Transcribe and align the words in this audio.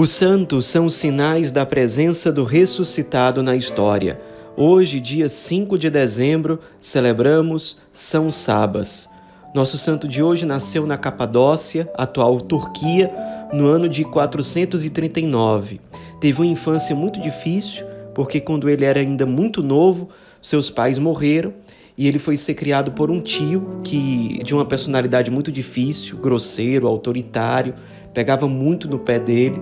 Os 0.00 0.10
santos 0.10 0.66
são 0.66 0.88
sinais 0.88 1.50
da 1.50 1.66
presença 1.66 2.30
do 2.30 2.44
ressuscitado 2.44 3.42
na 3.42 3.56
história. 3.56 4.20
Hoje, 4.56 5.00
dia 5.00 5.28
5 5.28 5.76
de 5.76 5.90
dezembro, 5.90 6.60
celebramos 6.80 7.80
São 7.92 8.30
Sabas. 8.30 9.08
Nosso 9.52 9.76
santo 9.76 10.06
de 10.06 10.22
hoje 10.22 10.46
nasceu 10.46 10.86
na 10.86 10.96
Capadócia, 10.96 11.90
atual 11.96 12.40
Turquia, 12.40 13.10
no 13.52 13.66
ano 13.66 13.88
de 13.88 14.04
439. 14.04 15.80
Teve 16.20 16.42
uma 16.42 16.46
infância 16.46 16.94
muito 16.94 17.20
difícil, 17.20 17.84
porque 18.14 18.38
quando 18.38 18.70
ele 18.70 18.84
era 18.84 19.00
ainda 19.00 19.26
muito 19.26 19.64
novo, 19.64 20.10
seus 20.40 20.70
pais 20.70 20.96
morreram 20.96 21.52
e 21.96 22.06
ele 22.06 22.20
foi 22.20 22.36
ser 22.36 22.54
criado 22.54 22.92
por 22.92 23.10
um 23.10 23.20
tio 23.20 23.80
que 23.82 24.44
de 24.44 24.54
uma 24.54 24.64
personalidade 24.64 25.28
muito 25.28 25.50
difícil, 25.50 26.18
grosseiro, 26.18 26.86
autoritário, 26.86 27.74
pegava 28.14 28.46
muito 28.46 28.88
no 28.88 29.00
pé 29.00 29.18
dele 29.18 29.60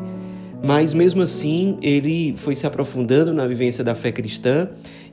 mas 0.65 0.93
mesmo 0.93 1.23
assim 1.23 1.79
ele 1.83 2.35
foi 2.37 2.55
se 2.55 2.67
aprofundando 2.67 3.33
na 3.33 3.47
vivência 3.47 3.85
da 3.85 3.95
fé 3.95 4.11
cristã 4.11 4.69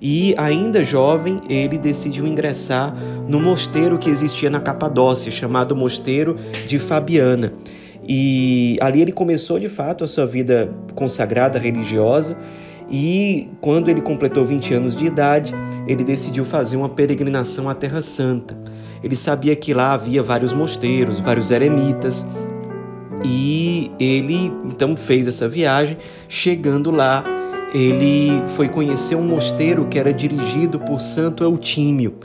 e, 0.06 0.36
ainda 0.38 0.84
jovem, 0.84 1.40
ele 1.50 1.78
decidiu 1.78 2.28
ingressar 2.28 2.94
no 3.26 3.40
mosteiro 3.40 3.98
que 3.98 4.10
existia 4.10 4.50
na 4.50 4.60
Capadócia, 4.60 5.32
chamado 5.32 5.78
Mosteiro 5.78 6.36
de 6.68 6.78
Fabiana. 6.78 7.54
E 8.06 8.78
ali 8.82 9.02
ele 9.02 9.14
começou 9.14 9.58
de 9.58 9.70
fato 9.70 10.04
a 10.04 10.08
sua 10.10 10.26
vida 10.26 10.70
consagrada 10.94 11.58
religiosa. 11.58 12.38
E 12.92 13.50
quando 13.62 13.90
ele 13.90 14.02
completou 14.02 14.46
20 14.46 14.74
anos 14.74 14.94
de 14.94 15.06
idade, 15.06 15.54
ele 15.88 16.04
decidiu 16.04 16.44
fazer 16.44 16.76
uma 16.76 16.90
peregrinação 16.90 17.70
à 17.70 17.74
Terra 17.74 18.02
Santa. 18.02 18.58
Ele 19.02 19.16
sabia 19.16 19.56
que 19.56 19.74
lá 19.74 19.94
havia 19.94 20.22
vários 20.22 20.52
mosteiros, 20.52 21.18
vários 21.20 21.50
eremitas, 21.50 22.26
e 23.24 23.92
ele 24.00 24.52
então 24.66 24.96
fez 24.96 25.28
essa 25.28 25.48
viagem. 25.48 25.98
Chegando 26.28 26.92
lá, 26.92 27.24
ele 27.74 28.44
foi 28.50 28.70
conhecer 28.70 29.16
um 29.16 29.28
mosteiro 29.28 29.88
que 29.88 29.98
era 29.98 30.14
dirigido 30.14 30.80
por 30.80 31.02
Santo 31.02 31.44
Eutímio. 31.44 32.16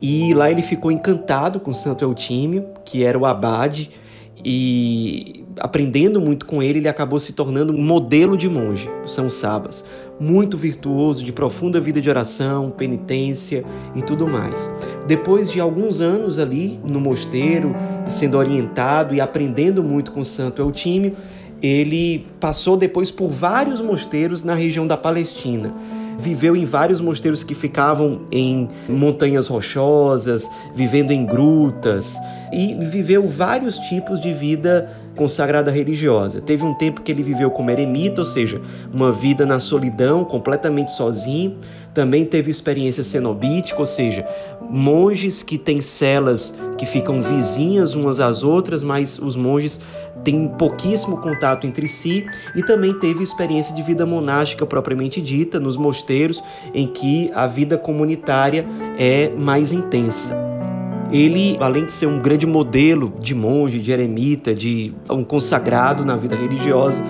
E 0.00 0.34
lá 0.34 0.50
ele 0.50 0.62
ficou 0.62 0.92
encantado 0.92 1.58
com 1.58 1.72
Santo 1.72 2.04
Eutímio, 2.04 2.66
que 2.84 3.02
era 3.02 3.18
o 3.18 3.24
abade, 3.24 3.90
e 4.44 5.44
aprendendo 5.58 6.20
muito 6.20 6.44
com 6.44 6.62
ele, 6.62 6.80
ele 6.80 6.88
acabou 6.88 7.18
se 7.18 7.32
tornando 7.32 7.72
um 7.72 7.82
modelo 7.82 8.36
de 8.36 8.48
monge, 8.48 8.90
São 9.06 9.30
Sabas, 9.30 9.84
muito 10.18 10.56
virtuoso, 10.56 11.24
de 11.24 11.32
profunda 11.32 11.80
vida 11.80 12.00
de 12.00 12.08
oração, 12.08 12.70
penitência 12.70 13.64
e 13.94 14.02
tudo 14.02 14.26
mais. 14.26 14.68
Depois 15.06 15.50
de 15.50 15.60
alguns 15.60 16.00
anos 16.00 16.38
ali 16.38 16.80
no 16.84 17.00
mosteiro, 17.00 17.74
sendo 18.08 18.38
orientado 18.38 19.14
e 19.14 19.20
aprendendo 19.20 19.82
muito 19.82 20.12
com 20.12 20.22
Santo 20.22 20.62
Eutímio, 20.62 21.14
ele 21.62 22.26
passou 22.38 22.76
depois 22.76 23.10
por 23.10 23.30
vários 23.30 23.80
mosteiros 23.80 24.42
na 24.42 24.54
região 24.54 24.86
da 24.86 24.96
Palestina 24.96 25.72
viveu 26.18 26.56
em 26.56 26.64
vários 26.64 27.00
mosteiros 27.00 27.42
que 27.42 27.54
ficavam 27.54 28.22
em 28.30 28.68
montanhas 28.88 29.48
rochosas, 29.48 30.48
vivendo 30.74 31.10
em 31.10 31.24
grutas 31.24 32.18
e 32.52 32.74
viveu 32.74 33.26
vários 33.26 33.78
tipos 33.78 34.20
de 34.20 34.32
vida 34.32 34.90
consagrada 35.16 35.70
religiosa. 35.70 36.40
Teve 36.40 36.64
um 36.64 36.74
tempo 36.74 37.02
que 37.02 37.10
ele 37.10 37.22
viveu 37.22 37.50
como 37.50 37.70
eremita, 37.70 38.20
ou 38.20 38.24
seja, 38.24 38.60
uma 38.92 39.12
vida 39.12 39.46
na 39.46 39.58
solidão, 39.60 40.24
completamente 40.24 40.92
sozinho. 40.92 41.56
Também 41.92 42.24
teve 42.24 42.50
experiência 42.50 43.04
cenobítica, 43.04 43.78
ou 43.78 43.86
seja, 43.86 44.26
monges 44.68 45.42
que 45.42 45.56
têm 45.56 45.80
celas 45.80 46.52
que 46.76 46.84
ficam 46.84 47.22
vizinhas 47.22 47.94
umas 47.94 48.18
às 48.18 48.42
outras, 48.42 48.82
mas 48.82 49.18
os 49.18 49.36
monges 49.36 49.80
têm 50.24 50.48
pouquíssimo 50.48 51.18
contato 51.18 51.66
entre 51.66 51.86
si. 51.86 52.26
E 52.56 52.62
também 52.64 52.92
teve 52.98 53.22
experiência 53.22 53.74
de 53.74 53.82
vida 53.82 54.04
monástica 54.04 54.66
propriamente 54.66 55.20
dita, 55.20 55.60
nos 55.60 55.76
mosteiros, 55.76 56.42
em 56.74 56.88
que 56.88 57.30
a 57.32 57.46
vida 57.46 57.78
comunitária 57.78 58.66
é 58.98 59.28
mais 59.30 59.72
intensa. 59.72 60.53
Ele, 61.12 61.56
além 61.60 61.84
de 61.84 61.92
ser 61.92 62.06
um 62.06 62.20
grande 62.20 62.46
modelo 62.46 63.14
de 63.20 63.34
monge, 63.34 63.78
de 63.78 63.92
eremita, 63.92 64.54
de 64.54 64.92
um 65.08 65.22
consagrado 65.22 66.04
na 66.04 66.16
vida 66.16 66.34
religiosa, 66.34 67.04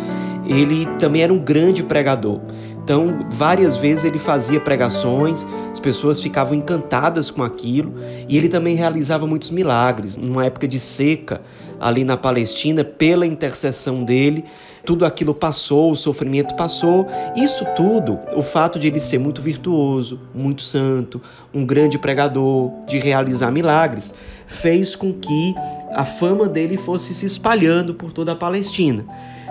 ele 0.47 0.87
também 0.99 1.23
era 1.23 1.33
um 1.33 1.39
grande 1.39 1.83
pregador. 1.83 2.41
Então, 2.83 3.27
várias 3.31 3.77
vezes 3.77 4.05
ele 4.05 4.19
fazia 4.19 4.61
pregações, 4.61 5.47
as 5.73 5.81
pessoas 5.81 6.21
ficavam 6.21 6.55
encantadas 6.55 7.31
com 7.31 7.43
aquilo, 7.43 7.95
e 8.29 8.37
ele 8.37 8.47
também 8.47 8.77
realizava 8.77 9.27
muitos 9.27 9.51
milagres. 9.51 10.19
Numa 10.19 10.45
época 10.45 10.69
de 10.69 10.79
seca, 10.79 11.41
ali 11.81 12.05
na 12.05 12.19
Palestina, 12.19 12.85
pela 12.85 13.27
intercessão 13.27 14.05
dele, 14.05 14.45
tudo 14.85 15.05
aquilo 15.05 15.35
passou, 15.35 15.93
o 15.93 15.97
sofrimento 15.97 16.55
passou. 16.55 17.07
Isso 17.37 17.65
tudo, 17.77 18.19
o 18.37 18.43
fato 18.43 18.79
de 18.79 18.87
ele 18.87 19.01
ser 19.01 19.19
muito 19.19 19.41
virtuoso, 19.41 20.21
muito 20.35 20.63
santo, 20.63 21.21
um 21.53 21.65
grande 21.65 21.99
pregador, 21.99 22.71
de 22.87 22.99
realizar 22.99 23.51
milagres, 23.51 24.13
fez 24.47 24.95
com 24.95 25.13
que 25.13 25.55
a 25.93 26.05
fama 26.05 26.49
dele 26.49 26.77
fosse 26.77 27.15
se 27.15 27.27
espalhando 27.27 27.95
por 27.95 28.13
toda 28.13 28.33
a 28.33 28.37
Palestina. 28.37 29.05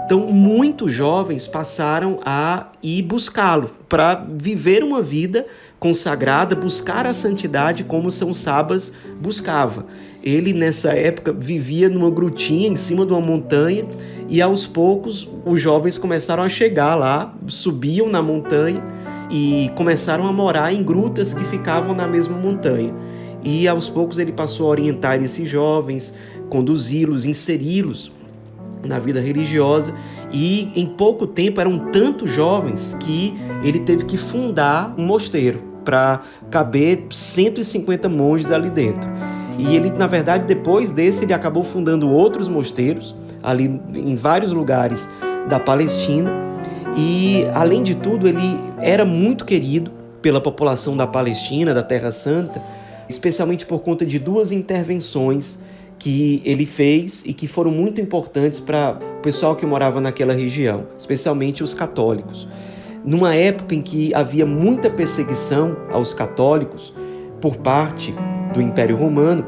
Então, 0.05 0.27
muitos 0.27 0.93
jovens 0.93 1.47
passaram 1.47 2.19
a 2.25 2.67
ir 2.83 3.01
buscá-lo 3.03 3.71
para 3.87 4.15
viver 4.15 4.83
uma 4.83 5.01
vida 5.01 5.45
consagrada, 5.83 6.55
buscar 6.55 7.05
a 7.05 7.13
santidade 7.13 7.83
como 7.83 8.09
São 8.09 8.33
Sabas 8.33 8.93
buscava. 9.19 9.85
Ele, 10.23 10.53
nessa 10.53 10.93
época, 10.93 11.33
vivia 11.33 11.89
numa 11.89 12.09
grutinha 12.09 12.69
em 12.69 12.75
cima 12.77 13.05
de 13.05 13.11
uma 13.11 13.19
montanha 13.19 13.85
e, 14.29 14.41
aos 14.41 14.65
poucos, 14.65 15.29
os 15.45 15.59
jovens 15.59 15.97
começaram 15.97 16.41
a 16.41 16.47
chegar 16.47 16.95
lá, 16.95 17.35
subiam 17.47 18.07
na 18.07 18.21
montanha 18.21 18.81
e 19.29 19.69
começaram 19.75 20.25
a 20.25 20.31
morar 20.31 20.71
em 20.71 20.81
grutas 20.81 21.33
que 21.33 21.43
ficavam 21.43 21.93
na 21.93 22.07
mesma 22.07 22.37
montanha. 22.37 22.95
E, 23.43 23.67
aos 23.67 23.89
poucos, 23.89 24.17
ele 24.17 24.31
passou 24.31 24.67
a 24.67 24.69
orientar 24.69 25.21
esses 25.21 25.49
jovens, 25.49 26.13
conduzi-los, 26.49 27.25
inseri-los 27.25 28.09
na 28.85 28.99
vida 28.99 29.19
religiosa 29.19 29.93
e 30.31 30.71
em 30.75 30.85
pouco 30.85 31.25
tempo 31.25 31.61
eram 31.61 31.91
tantos 31.91 32.31
jovens 32.31 32.95
que 32.99 33.33
ele 33.63 33.79
teve 33.79 34.05
que 34.05 34.17
fundar 34.17 34.93
um 34.97 35.05
mosteiro 35.05 35.61
para 35.83 36.21
caber 36.49 37.05
150 37.09 38.07
monges 38.09 38.51
ali 38.51 38.69
dentro. 38.69 39.09
E 39.57 39.75
ele, 39.75 39.91
na 39.91 40.07
verdade, 40.07 40.45
depois 40.45 40.91
desse, 40.91 41.25
ele 41.25 41.33
acabou 41.33 41.63
fundando 41.63 42.09
outros 42.09 42.47
mosteiros 42.47 43.15
ali 43.41 43.79
em 43.93 44.15
vários 44.15 44.51
lugares 44.51 45.07
da 45.47 45.59
Palestina. 45.59 46.31
E, 46.97 47.45
além 47.53 47.83
de 47.83 47.95
tudo, 47.95 48.27
ele 48.27 48.59
era 48.79 49.05
muito 49.05 49.45
querido 49.45 49.91
pela 50.21 50.41
população 50.41 50.95
da 50.95 51.05
Palestina, 51.05 51.73
da 51.73 51.83
Terra 51.83 52.11
Santa, 52.11 52.61
especialmente 53.09 53.65
por 53.65 53.81
conta 53.81 54.05
de 54.05 54.17
duas 54.17 54.51
intervenções 54.51 55.59
que 56.03 56.41
ele 56.43 56.65
fez 56.65 57.23
e 57.25 57.33
que 57.33 57.47
foram 57.47 57.71
muito 57.71 58.01
importantes 58.01 58.59
para 58.59 58.99
o 59.19 59.21
pessoal 59.21 59.55
que 59.55 59.65
morava 59.65 60.01
naquela 60.01 60.33
região, 60.33 60.85
especialmente 60.99 61.63
os 61.63 61.73
católicos. 61.73 62.45
Numa 63.05 63.33
época 63.33 63.73
em 63.73 63.81
que 63.81 64.13
havia 64.13 64.45
muita 64.45 64.89
perseguição 64.89 65.77
aos 65.89 66.13
católicos 66.13 66.93
por 67.39 67.55
parte 67.55 68.13
do 68.53 68.61
Império 68.61 68.97
Romano, 68.97 69.45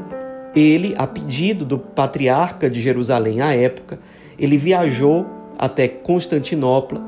ele, 0.54 0.94
a 0.96 1.06
pedido 1.06 1.62
do 1.62 1.78
patriarca 1.78 2.70
de 2.70 2.80
Jerusalém 2.80 3.42
à 3.42 3.54
época, 3.54 3.98
ele 4.38 4.56
viajou 4.56 5.26
até 5.58 5.86
Constantinopla 5.86 7.02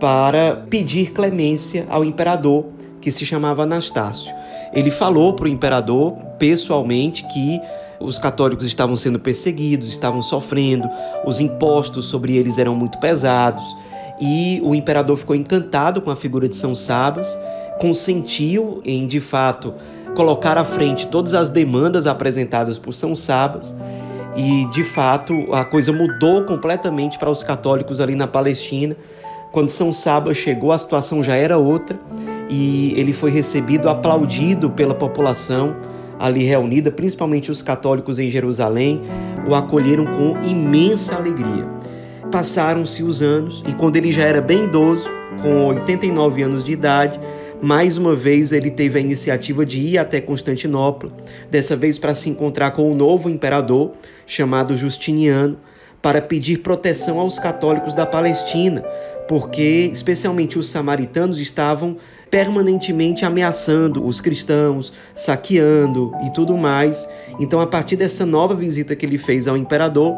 para 0.00 0.66
pedir 0.68 1.12
clemência 1.12 1.86
ao 1.88 2.04
imperador 2.04 2.66
que 3.00 3.12
se 3.12 3.24
chamava 3.24 3.62
Anastácio. 3.62 4.34
Ele 4.72 4.90
falou 4.90 5.34
para 5.34 5.44
o 5.44 5.48
imperador 5.48 6.16
pessoalmente 6.40 7.24
que 7.28 7.60
os 8.00 8.18
católicos 8.18 8.66
estavam 8.66 8.96
sendo 8.96 9.18
perseguidos, 9.18 9.88
estavam 9.88 10.22
sofrendo, 10.22 10.88
os 11.24 11.40
impostos 11.40 12.06
sobre 12.06 12.36
eles 12.36 12.58
eram 12.58 12.74
muito 12.74 12.98
pesados. 12.98 13.64
E 14.20 14.60
o 14.62 14.74
imperador 14.74 15.16
ficou 15.16 15.34
encantado 15.34 16.00
com 16.00 16.10
a 16.10 16.16
figura 16.16 16.48
de 16.48 16.56
São 16.56 16.74
Sabas, 16.74 17.38
consentiu 17.78 18.80
em, 18.84 19.06
de 19.06 19.20
fato, 19.20 19.74
colocar 20.14 20.56
à 20.56 20.64
frente 20.64 21.06
todas 21.08 21.34
as 21.34 21.50
demandas 21.50 22.06
apresentadas 22.06 22.78
por 22.78 22.92
São 22.94 23.16
Sabas. 23.16 23.74
E, 24.36 24.66
de 24.66 24.82
fato, 24.82 25.52
a 25.52 25.64
coisa 25.64 25.92
mudou 25.92 26.44
completamente 26.44 27.18
para 27.18 27.30
os 27.30 27.42
católicos 27.42 28.00
ali 28.00 28.14
na 28.14 28.26
Palestina. 28.26 28.96
Quando 29.52 29.68
São 29.68 29.92
Sabas 29.92 30.36
chegou, 30.36 30.72
a 30.72 30.78
situação 30.78 31.22
já 31.22 31.36
era 31.36 31.56
outra 31.56 31.98
e 32.50 32.92
ele 32.96 33.12
foi 33.12 33.30
recebido, 33.30 33.88
aplaudido 33.88 34.70
pela 34.70 34.94
população 34.94 35.76
ali 36.24 36.42
reunida, 36.42 36.90
principalmente 36.90 37.50
os 37.50 37.60
católicos 37.60 38.18
em 38.18 38.30
Jerusalém, 38.30 39.02
o 39.46 39.54
acolheram 39.54 40.06
com 40.06 40.40
imensa 40.42 41.16
alegria. 41.16 41.68
Passaram-se 42.32 43.02
os 43.02 43.20
anos 43.20 43.62
e 43.68 43.74
quando 43.74 43.96
ele 43.96 44.10
já 44.10 44.22
era 44.22 44.40
bem 44.40 44.64
idoso, 44.64 45.06
com 45.42 45.66
89 45.66 46.42
anos 46.42 46.64
de 46.64 46.72
idade, 46.72 47.20
mais 47.60 47.98
uma 47.98 48.14
vez 48.14 48.52
ele 48.52 48.70
teve 48.70 48.98
a 48.98 49.02
iniciativa 49.02 49.66
de 49.66 49.80
ir 49.80 49.98
até 49.98 50.18
Constantinopla, 50.18 51.10
dessa 51.50 51.76
vez 51.76 51.98
para 51.98 52.14
se 52.14 52.30
encontrar 52.30 52.70
com 52.70 52.90
o 52.90 52.94
novo 52.94 53.28
imperador 53.28 53.92
chamado 54.26 54.76
Justiniano, 54.78 55.58
para 56.04 56.20
pedir 56.20 56.58
proteção 56.58 57.18
aos 57.18 57.38
católicos 57.38 57.94
da 57.94 58.04
Palestina, 58.04 58.82
porque 59.26 59.88
especialmente 59.90 60.58
os 60.58 60.68
samaritanos 60.68 61.40
estavam 61.40 61.96
permanentemente 62.30 63.24
ameaçando 63.24 64.04
os 64.04 64.20
cristãos, 64.20 64.92
saqueando 65.14 66.12
e 66.26 66.30
tudo 66.30 66.58
mais. 66.58 67.08
Então, 67.40 67.58
a 67.58 67.66
partir 67.66 67.96
dessa 67.96 68.26
nova 68.26 68.54
visita 68.54 68.94
que 68.94 69.06
ele 69.06 69.16
fez 69.16 69.48
ao 69.48 69.56
imperador, 69.56 70.14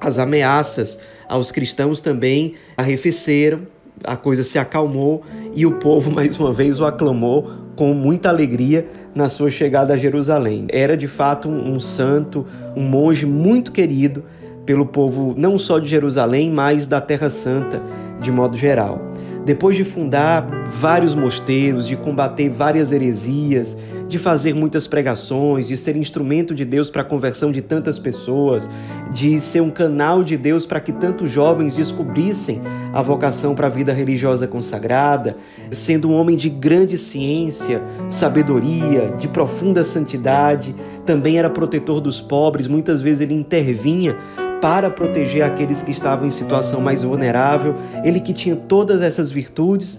as 0.00 0.18
ameaças 0.18 0.98
aos 1.28 1.52
cristãos 1.52 2.00
também 2.00 2.54
arrefeceram, 2.74 3.66
a 4.02 4.16
coisa 4.16 4.42
se 4.42 4.58
acalmou 4.58 5.22
e 5.54 5.66
o 5.66 5.72
povo 5.72 6.08
mais 6.14 6.40
uma 6.40 6.54
vez 6.54 6.80
o 6.80 6.86
aclamou 6.86 7.52
com 7.76 7.92
muita 7.92 8.30
alegria 8.30 8.88
na 9.14 9.28
sua 9.28 9.50
chegada 9.50 9.92
a 9.92 9.98
Jerusalém. 9.98 10.66
Era 10.70 10.96
de 10.96 11.06
fato 11.06 11.50
um, 11.50 11.78
santo, 11.78 12.46
um 12.74 12.82
monge 12.82 13.26
muito 13.26 13.72
querido 13.72 14.24
pelo 14.64 14.86
povo 14.86 15.34
não 15.36 15.58
só 15.58 15.78
de 15.78 15.88
Jerusalém, 15.88 16.50
mas 16.50 16.86
da 16.86 17.00
Terra 17.00 17.30
Santa 17.30 17.82
de 18.20 18.30
modo 18.30 18.56
geral. 18.56 19.00
Depois 19.44 19.74
de 19.74 19.82
fundar 19.82 20.48
vários 20.70 21.16
mosteiros, 21.16 21.88
de 21.88 21.96
combater 21.96 22.48
várias 22.48 22.92
heresias, 22.92 23.76
de 24.08 24.16
fazer 24.16 24.54
muitas 24.54 24.86
pregações, 24.86 25.66
de 25.66 25.76
ser 25.76 25.96
instrumento 25.96 26.54
de 26.54 26.64
Deus 26.64 26.90
para 26.90 27.02
a 27.02 27.04
conversão 27.04 27.50
de 27.50 27.60
tantas 27.60 27.98
pessoas, 27.98 28.70
de 29.10 29.40
ser 29.40 29.60
um 29.60 29.70
canal 29.70 30.22
de 30.22 30.36
Deus 30.36 30.64
para 30.64 30.78
que 30.78 30.92
tantos 30.92 31.28
jovens 31.28 31.74
descobrissem 31.74 32.62
a 32.92 33.02
vocação 33.02 33.52
para 33.52 33.66
a 33.66 33.70
vida 33.70 33.92
religiosa 33.92 34.46
consagrada, 34.46 35.36
sendo 35.72 36.08
um 36.08 36.14
homem 36.14 36.36
de 36.36 36.48
grande 36.48 36.96
ciência, 36.96 37.82
sabedoria, 38.10 39.12
de 39.18 39.26
profunda 39.26 39.82
santidade, 39.82 40.72
também 41.04 41.36
era 41.38 41.50
protetor 41.50 42.00
dos 42.00 42.20
pobres, 42.20 42.68
muitas 42.68 43.00
vezes 43.00 43.22
ele 43.22 43.34
intervinha 43.34 44.16
para 44.62 44.88
proteger 44.88 45.42
aqueles 45.42 45.82
que 45.82 45.90
estavam 45.90 46.24
em 46.24 46.30
situação 46.30 46.80
mais 46.80 47.02
vulnerável. 47.02 47.74
Ele 48.04 48.20
que 48.20 48.32
tinha 48.32 48.54
todas 48.54 49.02
essas 49.02 49.28
virtudes, 49.28 49.98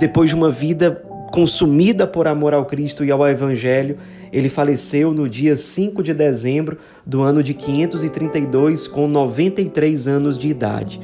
depois 0.00 0.30
de 0.30 0.34
uma 0.34 0.50
vida 0.50 1.02
consumida 1.30 2.06
por 2.06 2.26
amor 2.26 2.54
ao 2.54 2.64
Cristo 2.64 3.04
e 3.04 3.10
ao 3.10 3.28
Evangelho, 3.28 3.98
ele 4.32 4.48
faleceu 4.48 5.12
no 5.12 5.28
dia 5.28 5.54
5 5.56 6.02
de 6.02 6.14
dezembro 6.14 6.78
do 7.04 7.20
ano 7.20 7.42
de 7.42 7.52
532, 7.52 8.88
com 8.88 9.06
93 9.06 10.08
anos 10.08 10.38
de 10.38 10.48
idade. 10.48 10.98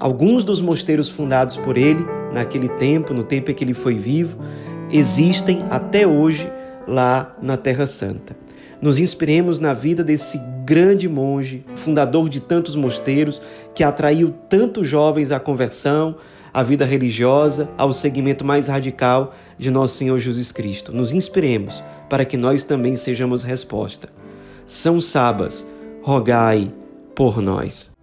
Alguns 0.00 0.42
dos 0.42 0.60
mosteiros 0.60 1.08
fundados 1.08 1.56
por 1.56 1.78
ele 1.78 2.04
naquele 2.32 2.68
tempo, 2.70 3.14
no 3.14 3.22
tempo 3.22 3.52
em 3.52 3.54
que 3.54 3.62
ele 3.62 3.72
foi 3.72 3.94
vivo, 3.94 4.36
existem 4.90 5.64
até 5.70 6.04
hoje 6.04 6.50
lá 6.88 7.36
na 7.40 7.56
Terra 7.56 7.86
Santa. 7.86 8.36
Nos 8.82 8.98
inspiremos 8.98 9.60
na 9.60 9.72
vida 9.72 10.02
desse 10.02 10.40
grande 10.66 11.08
monge, 11.08 11.64
fundador 11.76 12.28
de 12.28 12.40
tantos 12.40 12.74
mosteiros, 12.74 13.40
que 13.72 13.84
atraiu 13.84 14.34
tantos 14.48 14.88
jovens 14.88 15.30
à 15.30 15.38
conversão, 15.38 16.16
à 16.52 16.60
vida 16.60 16.84
religiosa, 16.84 17.68
ao 17.78 17.92
segmento 17.92 18.44
mais 18.44 18.66
radical 18.66 19.32
de 19.56 19.70
nosso 19.70 19.94
Senhor 19.94 20.18
Jesus 20.18 20.50
Cristo. 20.50 20.92
Nos 20.92 21.12
inspiremos 21.12 21.84
para 22.10 22.24
que 22.24 22.36
nós 22.36 22.64
também 22.64 22.96
sejamos 22.96 23.44
resposta. 23.44 24.08
São 24.66 25.00
Sabas, 25.00 25.64
rogai 26.02 26.72
por 27.14 27.40
nós. 27.40 27.95